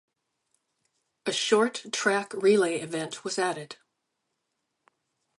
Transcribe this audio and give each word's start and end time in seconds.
A 1.27 1.31
short 1.31 1.85
track 1.91 2.33
relay 2.33 2.79
event 2.79 3.23
was 3.23 3.37
added. 3.37 3.75